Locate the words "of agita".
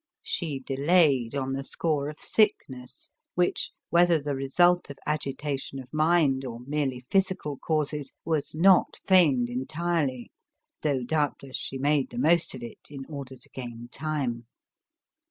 4.89-5.59